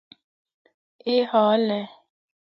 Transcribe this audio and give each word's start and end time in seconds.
اے 1.05 1.13
حال 1.31 1.63
اے۔ 1.73 1.83